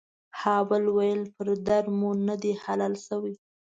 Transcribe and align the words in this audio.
ها 0.39 0.55
بل 0.69 0.83
ويل 0.97 1.21
پر 1.35 1.47
در 1.67 1.83
مو 1.97 2.09
ندي 2.27 2.53
حلال 2.63 2.93
سوى. 3.07 3.33